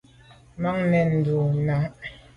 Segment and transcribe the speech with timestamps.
[0.61, 1.77] Màa nèn ndù’ nà.